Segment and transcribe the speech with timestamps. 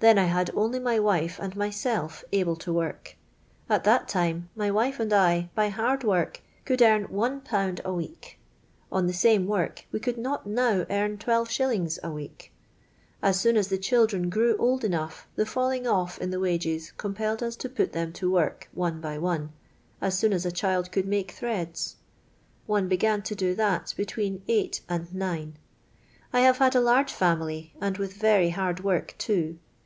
[0.00, 3.16] Then I had only my wife and myself able to work.
[3.70, 7.80] At that time my wife and I, by hard work, could earn 1/.
[7.82, 8.38] a week;
[8.92, 11.98] on the same work we could not now earn 12i.
[12.02, 12.52] a week.
[13.22, 17.42] As soon as the children grew old enough the falling off in the wages compelled
[17.42, 19.52] us to put them to work one by one—
[20.02, 21.96] as soon as a child could make threads.
[22.66, 25.56] One began to do that between eight and nine.
[26.30, 29.60] I have had a large family, and with very hard work too.